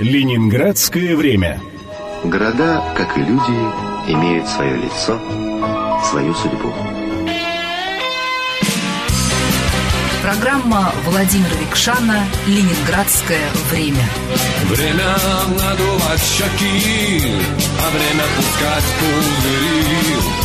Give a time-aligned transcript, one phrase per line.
[0.00, 1.60] Ленинградское время.
[2.24, 3.52] Города, как и люди,
[4.08, 5.20] имеют свое лицо,
[6.10, 6.72] свою судьбу.
[10.20, 14.04] Программа Владимира Викшана «Ленинградское время».
[14.68, 15.16] Время
[15.50, 17.22] надувать щеки,
[17.78, 20.44] а время пускать пузыри.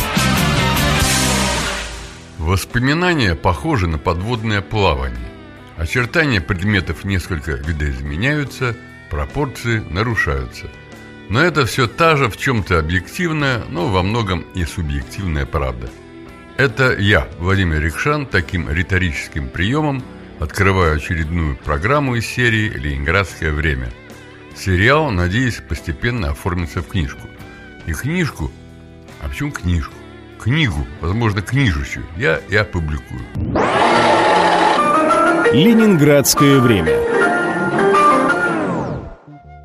[2.38, 5.18] Воспоминания похожи на подводное плавание.
[5.76, 8.76] Очертания предметов несколько видоизменяются,
[9.10, 10.70] пропорции нарушаются.
[11.28, 15.90] Но это все та же в чем-то объективная, но во многом и субъективная правда.
[16.56, 20.02] Это я, Владимир Рикшан, таким риторическим приемом
[20.38, 23.90] открываю очередную программу из серии «Ленинградское время».
[24.56, 27.28] Сериал, надеюсь, постепенно оформится в книжку.
[27.86, 28.50] И книжку...
[29.22, 29.94] А почему книжку?
[30.38, 33.20] Книгу, возможно, книжущую, я и опубликую.
[35.52, 37.09] Ленинградское время.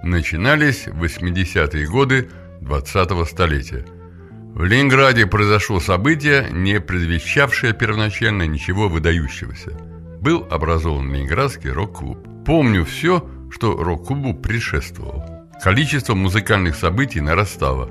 [0.05, 2.29] Начинались 80-е годы
[2.62, 3.84] 20-го столетия.
[4.54, 9.71] В Ленинграде произошло событие, не предвещавшее первоначально ничего выдающегося.
[10.21, 12.20] Был образован Ленинградский рок-клуб.
[12.46, 15.48] Помню все, что рок-клубу предшествовало.
[15.63, 17.90] Количество музыкальных событий нарастало.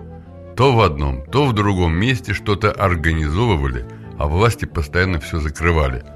[0.57, 3.87] То в одном, то в другом месте что-то организовывали,
[4.19, 6.05] а власти постоянно все закрывали–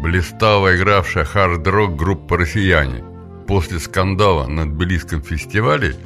[0.00, 3.04] блистала игравшая хард-рок группа «Россияне».
[3.50, 5.96] После скандала на Тбилисском фестивале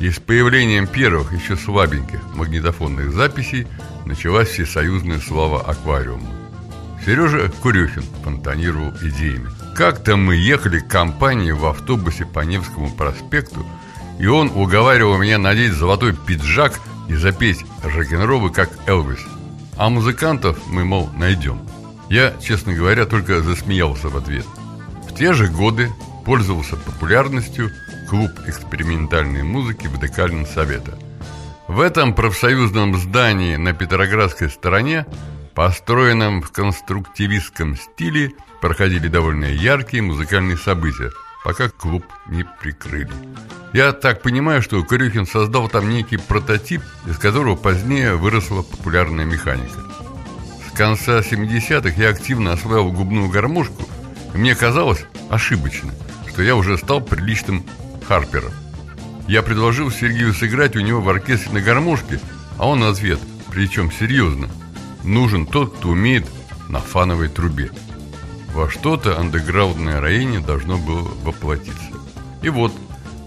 [0.00, 3.66] и с появлением первых, еще слабеньких магнитофонных записей
[4.04, 6.28] началась всесоюзная слава аквариума.
[7.02, 9.48] Сережа Курюхин фонтанировал идеями.
[9.74, 13.64] Как-то мы ехали к компании в автобусе по Невскому проспекту,
[14.18, 19.20] и он уговаривал меня надеть золотой пиджак и запеть рок-н-роллы, как Элвис.
[19.78, 21.62] А музыкантов мы, мол, найдем.
[22.10, 24.44] Я, честно говоря, только засмеялся в ответ.
[25.08, 25.90] В те же годы
[26.30, 27.72] пользовался популярностью
[28.08, 30.96] клуб экспериментальной музыки ВДК Совета.
[31.66, 35.06] В этом профсоюзном здании на Петроградской стороне,
[35.56, 38.30] построенном в конструктивистском стиле,
[38.60, 41.10] проходили довольно яркие музыкальные события,
[41.42, 43.10] пока клуб не прикрыли.
[43.72, 49.80] Я так понимаю, что Крюхин создал там некий прототип, из которого позднее выросла популярная механика
[50.80, 53.82] конца 70-х я активно осваивал губную гармошку,
[54.32, 55.92] и мне казалось ошибочно,
[56.30, 57.64] что я уже стал приличным
[58.06, 58.52] харпером.
[59.28, 62.20] Я предложил Сергею сыграть у него в оркестре на гармошке,
[62.56, 63.18] а он ответ,
[63.50, 64.48] причем серьезно,
[65.04, 66.26] нужен тот, кто умеет
[66.68, 67.70] на фановой трубе.
[68.54, 71.90] Во что-то андеграундное роение должно было воплотиться.
[72.42, 72.72] И вот,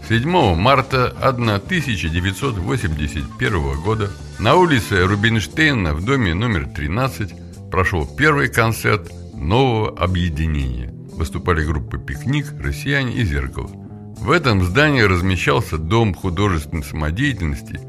[0.09, 7.33] 7 марта 1981 года на улице Рубинштейна в доме номер 13
[7.71, 10.93] прошел первый концерт нового объединения.
[11.15, 13.69] Выступали группы «Пикник», «Россияне» и «Зеркало».
[14.17, 17.79] В этом здании размещался Дом художественной самодеятельности,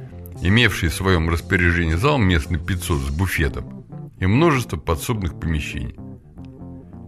[0.43, 3.85] имевший в своем распоряжении зал местный 500 с буфетом
[4.19, 5.97] и множество подсобных помещений.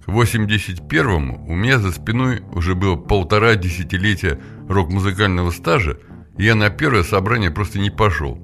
[0.04, 5.98] К 81-му у меня за спиной уже было полтора десятилетия рок-музыкального стажа,
[6.38, 8.38] и я на первое собрание просто не пошел.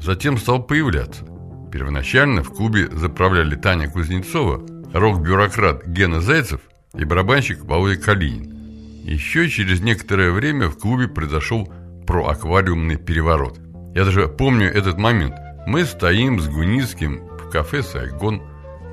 [0.00, 1.24] Затем стал появляться.
[1.72, 6.60] Первоначально в клубе заправляли Таня Кузнецова, рок-бюрократ Гена Зайцев
[6.96, 8.52] и барабанщик Володя Калинин.
[9.04, 11.70] Еще через некоторое время в клубе произошел
[12.06, 13.58] проаквариумный переворот.
[13.94, 15.34] Я даже помню этот момент.
[15.66, 18.42] Мы стоим с Гуницким в кафе «Сайгон»,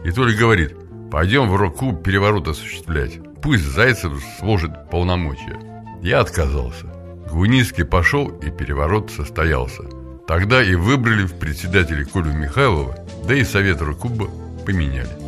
[0.04, 0.76] и Толя говорит,
[1.12, 3.20] пойдем в рок-клуб переворот осуществлять.
[3.42, 5.60] Пусть Зайцев сложит полномочия.
[6.02, 6.88] Я отказался.
[7.32, 9.84] Гуницкий пошел, и переворот состоялся–
[10.32, 12.96] Тогда и выбрали в председателе Колю Михайлова,
[13.28, 14.30] да и Совет Рукуба
[14.66, 15.21] поменяли.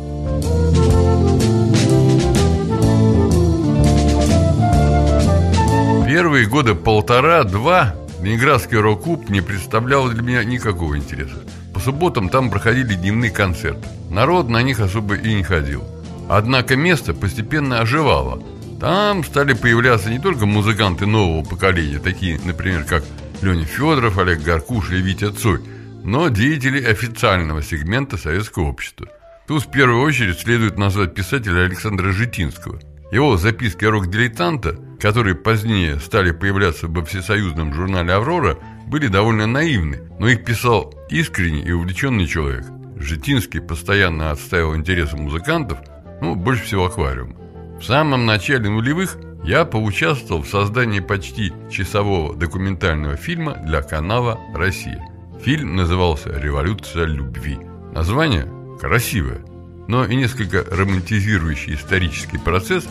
[6.14, 11.42] Первые года полтора-два Ленинградский рок-клуб не представлял для меня никакого интереса.
[11.74, 13.88] По субботам там проходили дневные концерты.
[14.10, 15.82] Народ на них особо и не ходил.
[16.28, 18.40] Однако место постепенно оживало.
[18.78, 23.02] Там стали появляться не только музыканты нового поколения, такие, например, как
[23.42, 25.62] Леня Федоров, Олег Гаркуш и Витя Цой,
[26.04, 29.08] но деятели официального сегмента советского общества.
[29.48, 32.78] Тут в первую очередь следует назвать писателя Александра Житинского.
[33.10, 40.28] Его записки рок-дилетанта, которые позднее стали появляться во всесоюзном журнале «Аврора», были довольно наивны, но
[40.28, 42.64] их писал искренний и увлеченный человек.
[42.96, 45.78] Житинский постоянно отстаивал интересы музыкантов,
[46.20, 47.36] ну, больше всего аквариум.
[47.78, 55.02] В самом начале нулевых я поучаствовал в создании почти часового документального фильма для канала «Россия».
[55.42, 57.58] Фильм назывался «Революция любви».
[57.92, 58.48] Название
[58.80, 59.44] красивое,
[59.86, 62.88] но и несколько романтизирующий исторический процесс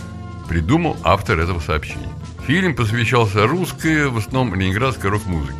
[0.53, 2.13] придумал автор этого сообщения.
[2.45, 5.57] Фильм посвящался русской, в основном ленинградской рок-музыке.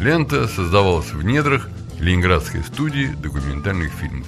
[0.00, 1.68] Лента создавалась в недрах
[1.98, 4.26] Ленинградской студии документальных фильмов.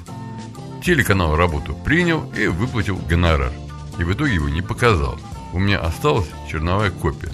[0.84, 3.50] Телеканал работу принял и выплатил гонорар.
[3.98, 5.19] И в итоге его не показал.
[5.54, 7.31] У меня осталась черновая копия.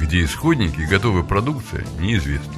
[0.00, 2.54] Где исходники и готовая продукция, неизвестно.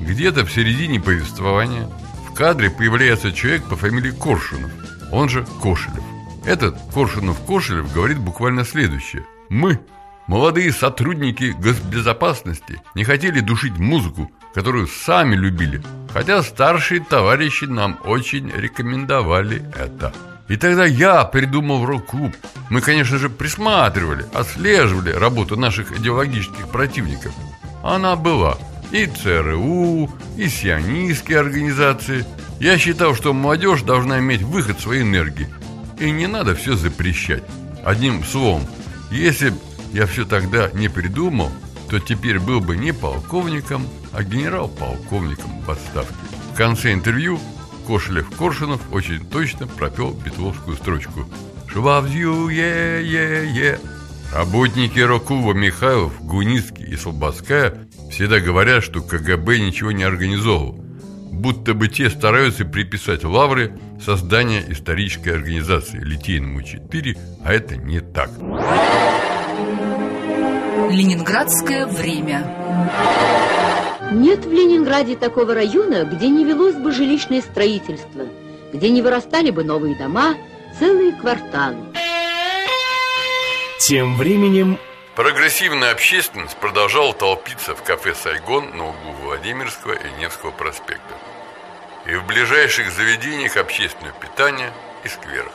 [0.00, 1.88] Где-то в середине повествования
[2.28, 4.72] в кадре появляется человек по фамилии Коршунов,
[5.12, 6.02] он же Кошелев.
[6.46, 9.26] Этот Коршунов-Кошелев говорит буквально следующее.
[9.48, 9.80] «Мы,
[10.28, 15.82] молодые сотрудники госбезопасности, не хотели душить музыку, которую сами любили,
[16.14, 20.14] хотя старшие товарищи нам очень рекомендовали это».
[20.48, 22.32] И тогда я придумал рок-клуб.
[22.70, 27.32] Мы, конечно же, присматривали, отслеживали работу наших идеологических противников.
[27.82, 28.56] Она была
[28.92, 32.24] и ЦРУ, и сионистские организации.
[32.60, 35.48] Я считал, что молодежь должна иметь выход своей энергии–
[35.98, 37.42] и не надо все запрещать.
[37.84, 38.62] Одним словом,
[39.10, 39.56] если б
[39.92, 41.50] я все тогда не придумал,
[41.88, 46.14] то теперь был бы не полковником, а генерал-полковником в отставке.
[46.52, 47.38] В конце интервью
[47.86, 51.26] Кошелев-Коршунов очень точно пропел бетловскую строчку
[51.68, 53.78] «Швавзю, е-е-е».
[54.34, 60.85] Работники рок-клуба Михайлов, Гуницкий и Слободская всегда говорят, что КГБ ничего не организовывал
[61.36, 68.30] будто бы те стараются приписать лавры создания исторической организации Литейному 4, а это не так.
[70.90, 72.46] Ленинградское время.
[74.12, 78.26] Нет в Ленинграде такого района, где не велось бы жилищное строительство,
[78.72, 80.34] где не вырастали бы новые дома,
[80.78, 81.76] целые кварталы.
[83.78, 84.78] Тем временем
[85.16, 91.14] Прогрессивная общественность продолжала толпиться в кафе «Сайгон» на углу Владимирского и Невского проспекта
[92.06, 94.70] и в ближайших заведениях общественного питания
[95.04, 95.52] и скверах.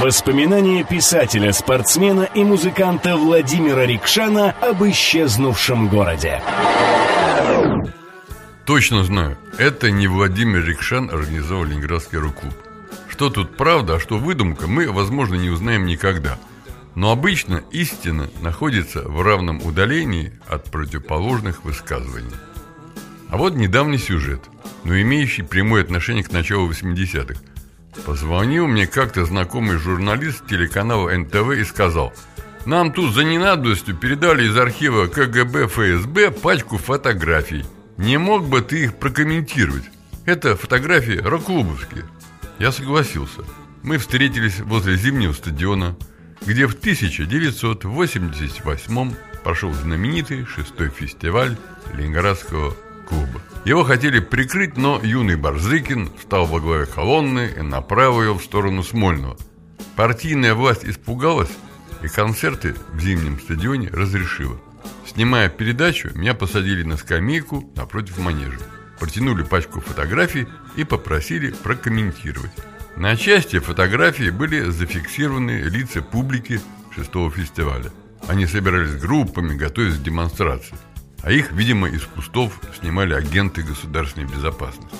[0.00, 6.40] Воспоминания писателя, спортсмена и музыканта Владимира Рикшана об исчезнувшем городе.
[8.64, 12.54] Точно знаю, это не Владимир Рикшан организовал Ленинградский рок-клуб.
[13.08, 16.38] Что тут правда, а что выдумка, мы, возможно, не узнаем никогда.
[16.94, 22.34] Но обычно истина находится в равном удалении от противоположных высказываний.
[23.28, 24.42] А вот недавний сюжет–
[24.84, 27.40] но имеющий прямое отношение к началу 80-х.
[28.04, 32.12] Позвонил мне как-то знакомый журналист телеканала НТВ и сказал,
[32.64, 37.64] «Нам тут за ненадобностью передали из архива КГБ ФСБ пачку фотографий.
[37.96, 39.84] Не мог бы ты их прокомментировать?
[40.24, 42.04] Это фотографии рок-клубовские».
[42.58, 43.42] Я согласился.
[43.82, 45.96] Мы встретились возле зимнего стадиона,
[46.46, 51.56] где в 1988 прошел знаменитый шестой фестиваль
[51.94, 52.76] Ленинградского
[53.08, 53.40] клуба.
[53.64, 58.82] Его хотели прикрыть, но юный Барзыкин встал во главе колонны и направил ее в сторону
[58.82, 59.36] Смольного.
[59.96, 61.50] Партийная власть испугалась,
[62.02, 64.58] и концерты в зимнем стадионе разрешила.
[65.06, 68.58] Снимая передачу, меня посадили на скамейку напротив манежа.
[68.98, 70.46] Протянули пачку фотографий
[70.76, 72.52] и попросили прокомментировать.
[72.96, 76.60] На части фотографии были зафиксированы лица публики
[76.94, 77.90] шестого фестиваля.
[78.28, 80.76] Они собирались группами, готовясь к демонстрации
[81.22, 84.96] а их, видимо, из кустов снимали агенты государственной безопасности.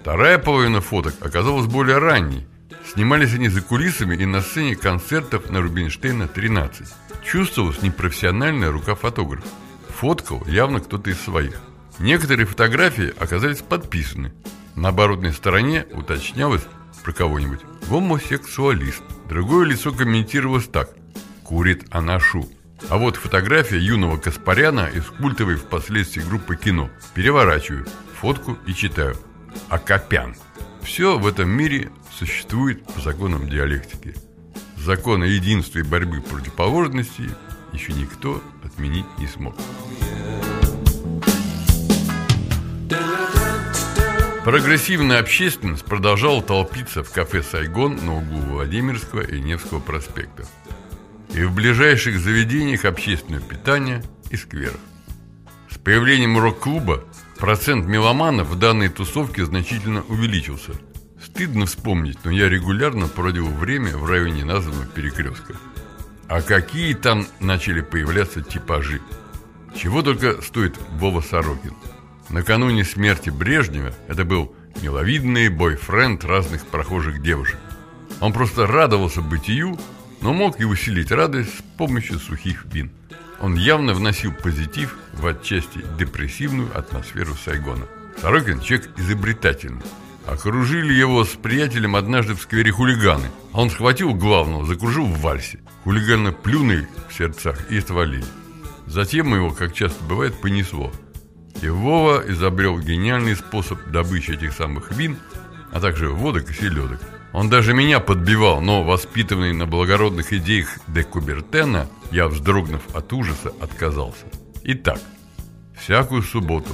[0.00, 2.46] Вторая половина фоток оказалась более ранней.
[2.92, 6.86] Снимались они за кулисами и на сцене концертов на Рубинштейна 13.
[7.22, 9.46] Чувствовалась непрофессиональная рука фотографа.
[9.90, 11.60] Фоткал явно кто-то из своих.
[11.98, 14.32] Некоторые фотографии оказались подписаны.
[14.74, 16.62] На оборотной стороне уточнялось
[17.02, 19.02] про кого-нибудь «гомосексуалист».
[19.28, 20.90] Другое лицо комментировалось так
[21.44, 22.48] «курит анашу».
[22.88, 26.90] А вот фотография юного Каспаряна из культовой впоследствии группы кино.
[27.14, 27.86] Переворачиваю
[28.20, 29.16] фотку и читаю.
[29.68, 30.36] Акопян.
[30.82, 34.14] Все в этом мире существует по законам диалектики.
[34.76, 37.30] Законы единства и борьбы противоположностей
[37.72, 39.54] еще никто отменить не смог.
[44.48, 50.48] Прогрессивная общественность продолжала толпиться в кафе «Сайгон» на углу Владимирского и Невского проспектов
[51.34, 54.80] и в ближайших заведениях общественного питания и скверах.
[55.70, 57.04] С появлением рок-клуба
[57.36, 60.72] процент меломанов в данной тусовке значительно увеличился.
[61.22, 65.56] Стыдно вспомнить, но я регулярно проводил время в районе названного перекрестка.
[66.26, 69.02] А какие там начали появляться типажи?
[69.76, 71.74] Чего только стоит Вова Сорокин.
[72.30, 77.58] Накануне смерти Брежнева это был миловидный бойфренд разных прохожих девушек.
[78.20, 79.78] Он просто радовался бытию
[80.20, 82.90] но мог и усилить радость с помощью сухих вин.
[83.40, 87.86] Он явно вносил позитив в отчасти депрессивную атмосферу Сайгона.
[88.20, 89.82] Сорокин человек изобретательный.
[90.26, 93.28] Окружили его с приятелем однажды в сквере хулиганы.
[93.52, 95.60] А он схватил главного, закружил в вальсе.
[95.84, 98.24] Хулиганы плюнули в сердцах и отвалили.
[98.86, 100.92] Затем его, как часто бывает, понесло.
[101.60, 105.16] И Вова изобрел гениальный способ добычи этих самых вин,
[105.72, 107.00] а также водок и селедок.
[107.32, 113.52] Он даже меня подбивал, но, воспитанный на благородных идеях де Кубертена, я, вздрогнув от ужаса,
[113.60, 114.24] отказался.
[114.64, 115.00] Итак,
[115.78, 116.70] всякую субботу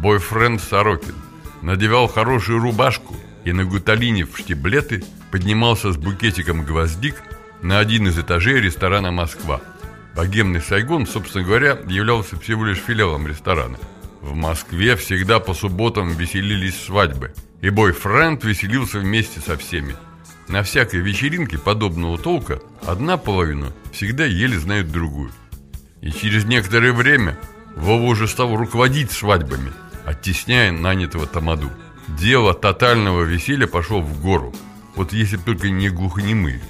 [0.00, 1.14] бойфренд Сорокин
[1.62, 7.16] надевал хорошую рубашку и на гуталине в штиблеты поднимался с букетиком гвоздик
[7.62, 9.60] на один из этажей ресторана «Москва».
[10.16, 13.78] Богемный Сайгон, собственно говоря, являлся всего лишь филиалом ресторана.
[14.20, 19.96] В Москве всегда по субботам веселились свадьбы, и бойфренд веселился вместе со всеми.
[20.46, 25.30] На всякой вечеринке подобного толка одна половина всегда еле знает другую.
[26.02, 27.38] И через некоторое время
[27.76, 29.72] Вова уже стал руководить свадьбами,
[30.04, 31.70] оттесняя нанятого тамаду.
[32.08, 34.52] Дело тотального веселья пошло в гору.
[34.96, 36.60] Вот если только не глухонемые.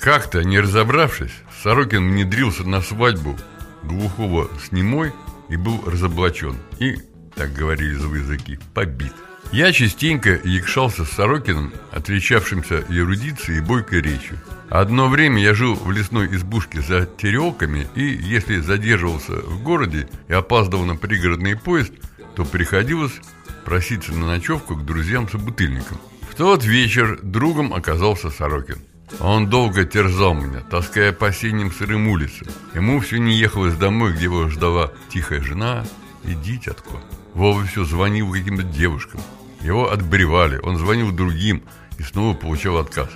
[0.00, 3.36] Как-то, не разобравшись, Сорокин внедрился на свадьбу
[3.82, 5.12] глухого с немой
[5.48, 6.56] и был разоблачен.
[6.78, 6.96] И,
[7.34, 9.12] так говорили языки, побит.
[9.50, 14.38] Я частенько якшался с Сорокиным, отличавшимся эрудицией и бойкой речью.
[14.68, 20.34] Одно время я жил в лесной избушке за терелками, и если задерживался в городе и
[20.34, 21.92] опаздывал на пригородный поезд,
[22.36, 23.20] то приходилось
[23.64, 25.98] проситься на ночевку к друзьям-собутыльникам.
[26.30, 28.78] В тот вечер другом оказался Сорокин.
[29.20, 32.48] Он долго терзал меня, таская по осенним сырым улицам.
[32.74, 35.84] Ему все не ехалось домой, где его ждала тихая жена
[36.24, 36.98] и дитятко.
[37.34, 39.20] Вова все звонил каким-то девушкам.
[39.60, 41.62] Его отбревали, он звонил другим
[41.98, 43.08] и снова получал отказ.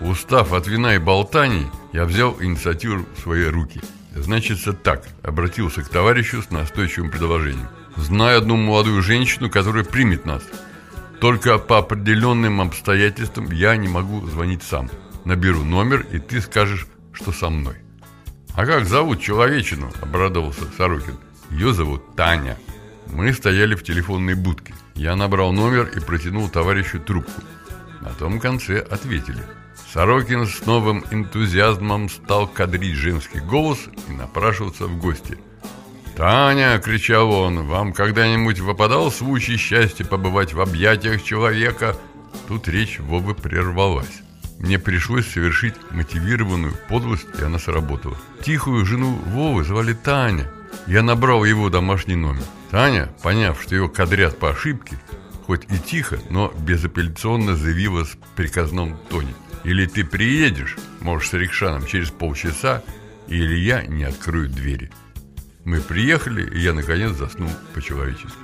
[0.00, 3.80] Устав от вина и болтаний, я взял инициативу в свои руки.
[4.14, 7.68] Значится так, обратился к товарищу с настойчивым предложением.
[7.96, 10.42] Знаю одну молодую женщину, которая примет нас.
[11.20, 14.88] Только по определенным обстоятельствам я не могу звонить сам
[15.24, 17.76] наберу номер, и ты скажешь, что со мной.
[18.54, 19.92] А как зовут человечину?
[20.00, 21.18] Обрадовался Сорокин.
[21.50, 22.56] Ее зовут Таня.
[23.06, 24.74] Мы стояли в телефонной будке.
[24.94, 27.42] Я набрал номер и протянул товарищу трубку.
[28.00, 29.42] На том конце ответили.
[29.92, 33.78] Сорокин с новым энтузиазмом стал кадрить женский голос
[34.08, 35.38] и напрашиваться в гости.
[36.16, 37.66] «Таня!»— кричал он.
[37.66, 41.96] «Вам когда-нибудь выпадал случай счастья побывать в объятиях человека?»
[42.46, 44.23] Тут речь Вовы прервалась.
[44.58, 48.16] Мне пришлось совершить мотивированную подлость, и она сработала.
[48.42, 50.50] Тихую жену Вовы звали Таня.
[50.86, 52.42] Я набрал его домашний номер.
[52.70, 54.98] Таня, поняв, что его кадрят по ошибке,
[55.46, 59.34] хоть и тихо, но безапелляционно заявила в приказном тоне.
[59.64, 62.82] Или ты приедешь, можешь с Рикшаном через полчаса,
[63.28, 64.90] или я не открою двери.
[65.64, 68.36] Мы приехали, и я наконец заснул по-человечески.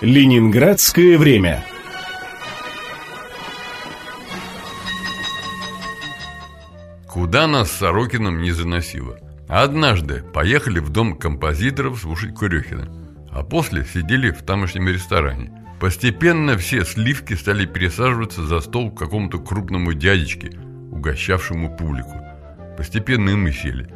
[0.00, 1.64] Ленинградское время.
[7.14, 9.20] Куда нас с Сорокиным не заносило.
[9.46, 12.88] Однажды поехали в дом композиторов слушать Курехина,
[13.30, 15.52] а после сидели в тамошнем ресторане.
[15.78, 20.58] Постепенно все сливки стали пересаживаться за стол к какому-то крупному дядечке,
[20.90, 22.20] угощавшему публику.
[22.76, 23.88] Постепенно и мы сели.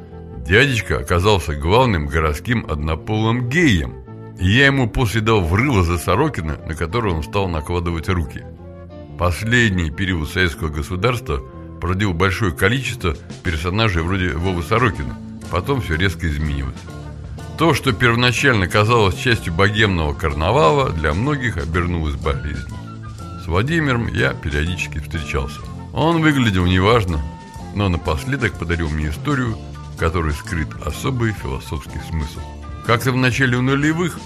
[0.46, 3.96] Дядечка оказался главным городским однополым геем.
[4.38, 8.44] И я ему после дал врыва за Сорокина, на который он стал накладывать руки.
[9.18, 11.42] Последний период советского государства–
[11.80, 15.16] породил большое количество персонажей вроде Вовы Сорокина.
[15.50, 16.76] Потом все резко изменилось.
[17.58, 22.76] То, что первоначально казалось частью богемного карнавала, для многих обернулось болезнью.
[23.42, 25.60] С Владимиром я периодически встречался.
[25.92, 27.20] Он выглядел неважно,
[27.74, 29.58] но напоследок подарил мне историю,
[29.94, 32.38] в которой скрыт особый философский смысл.
[32.86, 34.18] Как-то в начале нулевых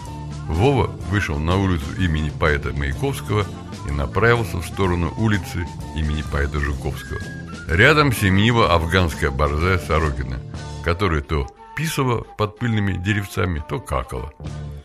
[0.49, 3.47] Вова вышел на улицу имени поэта Маяковского
[3.88, 5.66] и направился в сторону улицы
[5.97, 7.21] имени поэта Жуковского–
[7.69, 10.40] Рядом семьева афганская борзая Сорокина,
[10.85, 14.33] которая то писала под пыльными деревцами, то какала.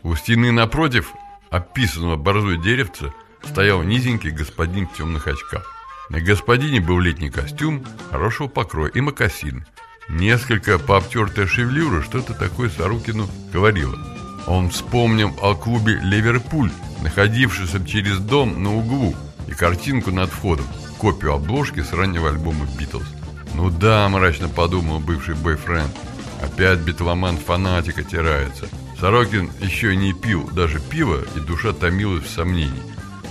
[0.02, 1.12] У стены напротив
[1.50, 5.66] описанного борзой деревца стоял низенький господин в темных очках.
[6.08, 9.66] На господине был летний костюм, хорошего покроя и мокасин.
[10.08, 13.98] Несколько пообтертая шевелюра что-то такое Сорокину говорила.
[14.46, 16.70] Он вспомнил о клубе «Ливерпуль»,
[17.02, 19.14] находившемся через дом на углу,
[19.46, 20.66] и картинку над входом–
[20.98, 23.06] копию обложки с раннего альбома «Битлз».
[23.54, 25.90] «Ну да»,– мрачно подумал бывший бойфренд,–
[26.42, 28.68] «опять битломан фанатика тирается».
[29.00, 32.82] Сорокин еще не пил даже пиво, и душа томилась в сомнении.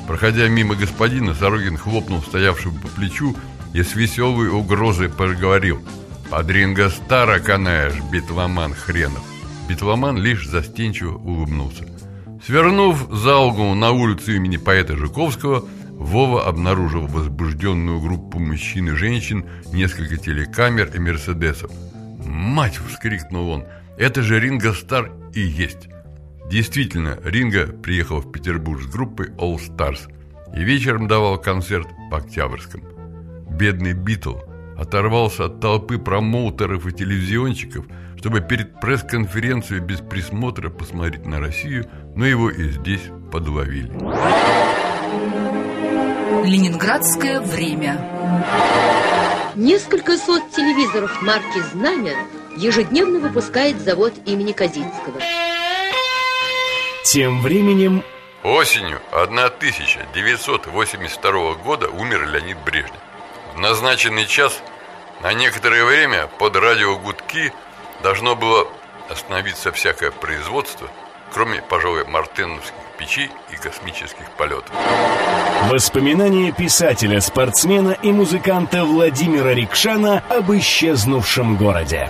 [0.08, 3.36] Проходя мимо господина, Сорокин хлопнул стоявшего по плечу
[3.74, 5.82] и с веселой угрозой проговорил
[6.30, 9.24] «Подринга старо канаешь, битломан хренов».
[9.68, 11.86] Битломан лишь застенчиво улыбнулся.
[12.46, 15.66] Свернув за угол на улицу имени поэта Жуковского,
[15.98, 21.72] Вова обнаружил возбужденную группу мужчин и женщин, несколько телекамер и мерседесов.
[22.24, 23.66] «Мать!»— вскрикнул он.
[23.98, 25.89] Это же Ринго Стар и есть.
[26.51, 30.08] Действительно, Ринго приехал в Петербург с группой All Stars
[30.56, 32.84] и вечером давал концерт по Октябрьском.
[33.50, 34.36] Бедный Битл
[34.77, 37.86] оторвался от толпы промоутеров и телевизионщиков,
[38.18, 43.92] чтобы перед пресс-конференцией без присмотра посмотреть на Россию, но его и здесь подловили.
[46.48, 49.54] Ленинградское время.
[49.56, 52.16] Несколько сот телевизоров марки «Знамя»
[52.56, 55.20] ежедневно выпускает завод имени Козинского.
[57.04, 58.01] Тем временем
[58.44, 62.96] Осенью 1982 года умер Леонид Брежнев.
[63.56, 64.63] В назначенный час
[65.22, 67.51] на некоторое время под радиогудки
[68.04, 68.70] должно было
[69.10, 70.88] остановиться всякое производство,
[71.34, 74.72] кроме, пожалуй, мартеновских печей и космических полетов.
[75.72, 82.10] воспоминания писателя, спортсмена и музыканта Владимира Рикшана об исчезнувшем городе.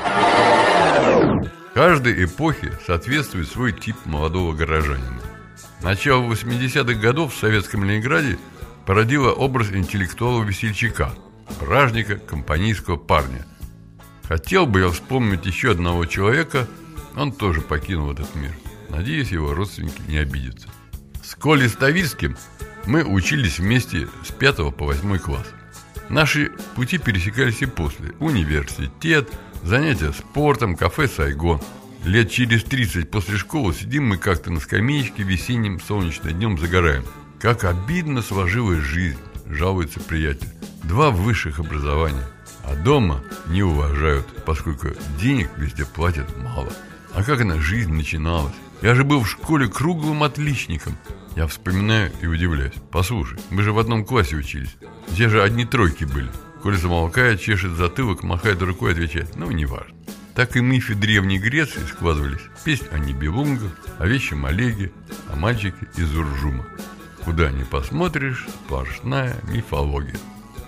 [1.73, 5.21] Каждой эпохе соответствует свой тип молодого горожанина.
[5.81, 8.39] Начало 80-х годов в советском Ленинграде
[8.85, 11.11] породило образ интеллектуала-весельчака,
[11.59, 13.45] бражника, компанейского парня.
[14.27, 16.67] Хотел бы я вспомнить еще одного человека,
[17.15, 18.51] он тоже покинул этот мир.
[18.89, 20.69] Надеюсь, его родственники не обидятся.
[21.27, 22.37] С Колей Ставицким
[22.85, 25.45] мы учились вместе с 5 по 8 класс.
[26.07, 28.13] Наши пути пересекались и после.
[28.21, 29.27] Университет,
[29.61, 31.59] занятия спортом, кафе «Сайгон».
[32.05, 37.03] Лет через 30 после школы сидим мы как-то на скамеечке весенним солнечным днем загораем.
[37.41, 40.47] Как обидно сложилась жизнь, жалуется приятель.
[40.83, 42.23] Два высших образования,
[42.63, 46.71] а дома не уважают, поскольку денег везде платят мало.
[47.13, 48.53] А как она жизнь начиналась?
[48.81, 50.95] Я же был в школе круглым отличником.
[51.37, 52.73] Я вспоминаю и удивляюсь.
[52.91, 54.75] Послушай, мы же в одном классе учились.
[55.07, 56.31] Где же одни тройки были?
[56.63, 59.93] Коля замолкает, чешет затылок, махает рукой, отвечает, ну, неважно.
[60.33, 62.41] Так и мифы Древней Греции складывались.
[62.65, 64.91] Песнь о Нибелунгах, о вещем Олеге,
[65.31, 66.65] о мальчике из Уржума.
[67.23, 70.17] Куда ни посмотришь, сплошная мифология.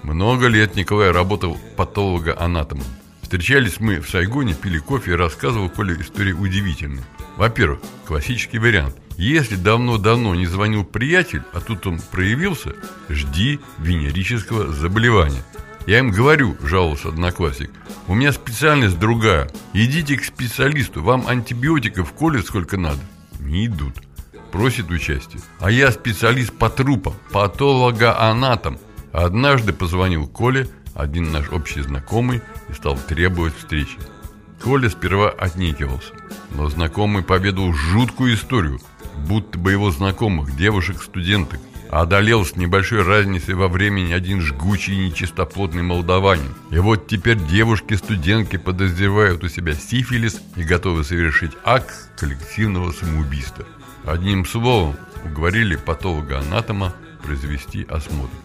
[0.04, 2.86] Много лет Николай работал патолого-анатомом.
[3.24, 7.06] Встречались мы в Сайгоне, пили кофе и рассказывал Коля истории удивительные.
[7.39, 8.97] Во-первых, классический вариант.
[9.15, 12.75] Если давно-давно не звонил приятель, а тут он проявился,
[13.08, 15.41] жди венерического заболевания.
[15.88, 17.71] Я им говорю, жаловался одноклассник,
[18.08, 19.49] у меня специальность другая.
[19.71, 22.99] Идите к специалисту, вам антибиотиков колят сколько надо.
[23.39, 23.95] Не идут.
[24.52, 25.41] Просит участие.
[25.62, 28.80] А я специалист по трупам, патологоанатом.
[29.13, 33.97] Однажды позвонил Коле, один наш общий знакомый, и стал требовать встречи.
[34.62, 36.13] Коля сперва отнекивался,
[36.52, 38.80] но знакомый поведал жуткую историю,
[39.28, 45.82] будто бы его знакомых, девушек-студенток, одолел с небольшой разницей во времени один жгучий и нечистоплотный
[45.82, 46.54] молдаванин.
[46.72, 53.65] И вот теперь девушки-студентки подозревают у себя сифилис и готовы совершить акт коллективного самоубийства.
[54.06, 54.95] Одним словом,
[55.26, 56.93] уговорили патолога-анатома
[57.24, 58.36] произвести осмотр.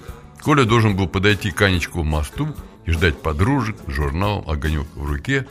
[0.42, 5.46] Коля должен был подойти к Анечку мосту и ждать подружек с журналом «Огонек» в руке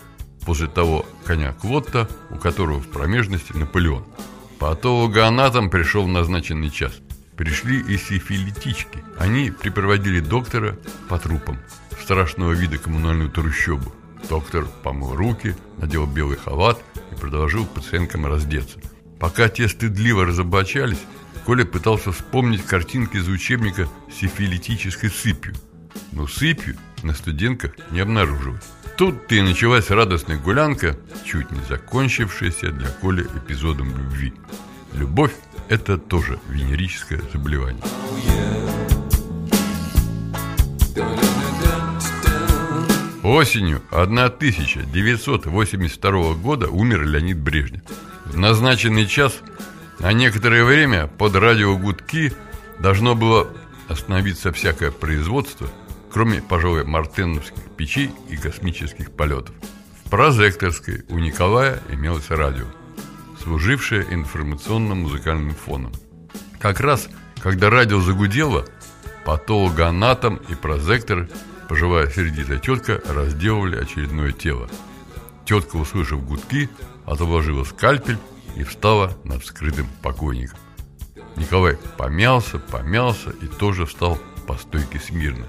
[0.46, 4.06] после того коня Клотта, у которого в промежности Наполеон.
[4.60, 6.94] Патологоанатом пришел в назначенный час.
[7.36, 9.04] Пришли и сифилитички.
[9.18, 10.78] Они припроводили доктора
[11.10, 11.58] по трупам
[12.02, 13.92] страшного вида коммунальную трущобу.
[14.30, 18.80] Доктор помыл руки, надел белый халат и предложил пациенткам раздеться.
[19.20, 21.00] Пока те стыдливо разоблачались,
[21.46, 25.54] Коля пытался вспомнить картинки из учебника с сифилитической сыпью.
[26.12, 28.64] Но сыпью на студентках не обнаружилось.
[28.98, 34.34] Тут-то и началась радостная гулянка, чуть не закончившаяся для Коли эпизодом любви.
[34.94, 35.34] Любовь–
[35.70, 37.82] это тоже венерическое заболевание.
[43.24, 47.82] Осенью 1982 года умер Леонид Брежнев.
[48.26, 49.40] В назначенный час
[50.00, 52.32] на некоторое время под радиогудки
[52.80, 53.48] должно было
[53.88, 55.68] остановиться всякое производство,
[56.14, 59.56] кроме, пожалуй, мартеновских печей и космических полетов.
[60.06, 62.66] В прозекторской у Николая имелось радио,
[63.42, 65.92] служившее информационно-музыкальным фоном.
[66.60, 67.10] Как раз,
[67.42, 68.66] когда радио загудело,
[69.26, 71.28] патологоанатом и прозектор,
[71.68, 74.70] пожилая сердитая тетка, разделывали очередное тело.
[75.46, 76.70] Тетка, услышав гудки,
[77.06, 78.20] отложила скальпель
[78.56, 80.60] и встала над вскрытым покойником.
[81.36, 85.48] Николай помялся, помялся и тоже встал по стойке смирно,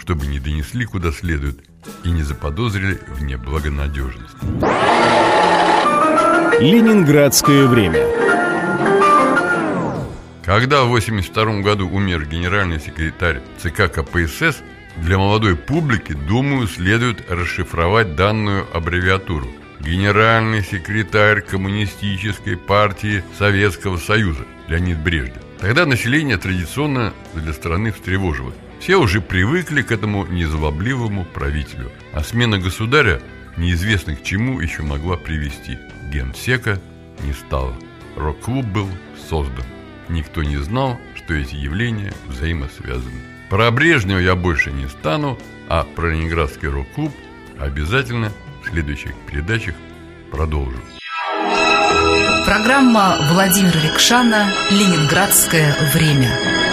[0.00, 1.60] чтобы не донесли куда следует
[2.04, 4.36] и не заподозрили в неблагонадежности.
[6.60, 8.06] Ленинградское время.
[10.44, 14.62] Когда в 1982 году умер генеральный секретарь ЦК КПСС,
[14.96, 19.48] для молодой публики, думаю, следует расшифровать данную аббревиатуру.
[19.80, 25.42] генеральный секретарь Коммунистической партии Советского Союза Леонид Брежнев.
[25.60, 28.54] Тогда население традиционно для страны встревожилось.
[28.80, 33.20] Все уже привыкли к этому незлобливому правителю, а смена государя
[33.58, 35.78] неизвестно к чему еще могла привести.
[36.10, 36.80] Генсека
[37.22, 37.76] не стало.
[38.16, 38.88] Рок-клуб был
[39.28, 39.64] создан.
[40.08, 43.20] Никто не знал, что эти явления взаимосвязаны.
[43.50, 47.12] Про Брежнева я больше не стану, а про Ленинградский рок-клуб
[47.58, 48.32] обязательно
[48.64, 49.74] в следующих передачах
[50.30, 50.78] продолжу.
[52.44, 56.69] Программа Владимира Рикшана «Ленинградское время».